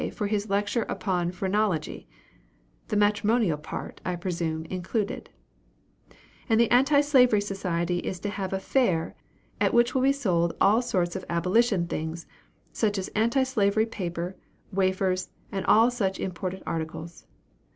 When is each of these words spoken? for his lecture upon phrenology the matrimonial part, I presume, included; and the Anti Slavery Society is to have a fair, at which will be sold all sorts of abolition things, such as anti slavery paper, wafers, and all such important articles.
for 0.11 0.25
his 0.25 0.49
lecture 0.49 0.81
upon 0.89 1.31
phrenology 1.31 2.07
the 2.87 2.95
matrimonial 2.95 3.55
part, 3.55 4.01
I 4.03 4.15
presume, 4.15 4.65
included; 4.65 5.29
and 6.49 6.59
the 6.59 6.71
Anti 6.71 7.01
Slavery 7.01 7.39
Society 7.39 7.99
is 7.99 8.19
to 8.21 8.29
have 8.29 8.51
a 8.51 8.59
fair, 8.59 9.13
at 9.59 9.75
which 9.75 9.93
will 9.93 10.01
be 10.01 10.11
sold 10.11 10.57
all 10.59 10.81
sorts 10.81 11.15
of 11.15 11.23
abolition 11.29 11.85
things, 11.85 12.25
such 12.73 12.97
as 12.97 13.09
anti 13.09 13.43
slavery 13.43 13.85
paper, 13.85 14.35
wafers, 14.71 15.29
and 15.51 15.63
all 15.67 15.91
such 15.91 16.19
important 16.19 16.63
articles. 16.65 17.27